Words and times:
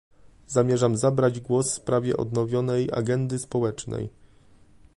Zamierzam 0.47 0.97
zabrać 0.97 1.39
głos 1.39 1.71
w 1.71 1.73
sprawie 1.73 2.17
odnowionej 2.17 2.89
agendy 2.91 3.39
społecznej 3.39 4.09